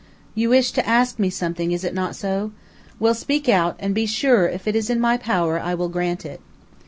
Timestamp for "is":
1.71-1.83, 4.75-4.89